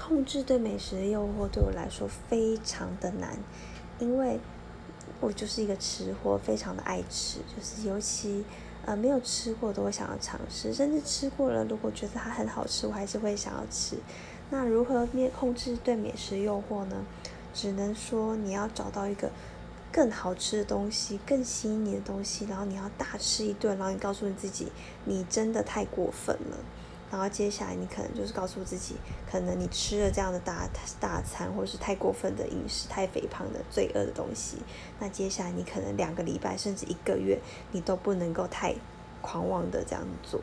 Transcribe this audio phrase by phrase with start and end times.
[0.00, 3.38] 控制对美食的诱惑对我来说非常的难，
[3.98, 4.40] 因为
[5.20, 8.44] 我就是一个吃货，非常的爱吃，就是尤其
[8.86, 13.96] 呃没有吃过都会想要尝试，甚至吃过了，如果觉得它很好吃，我还是会想要吃。
[14.48, 17.04] 那如何面控制对美食诱惑呢？
[17.52, 19.30] 只能说你要找到一个
[19.92, 24.72] 更好吃的东西，更吸引你的东西，然后你要大吃一顿，然后你告诉你自己，
[25.04, 26.56] 你真的太过分了。
[27.10, 28.94] 然后接下来你可能就是告诉自己，
[29.28, 30.68] 可能你吃了这样的大
[31.00, 34.58] 大餐，或者是太过分的饮食、太肥胖的罪恶的东西。
[35.00, 37.40] 那接下来你可能两个礼拜甚至一个月，
[37.72, 38.74] 你都不能够太
[39.20, 40.40] 狂妄的这样做。